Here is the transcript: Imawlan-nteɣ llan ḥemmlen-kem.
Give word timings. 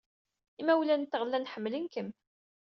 Imawlan-nteɣ 0.61 1.21
llan 1.25 1.49
ḥemmlen-kem. 1.53 2.09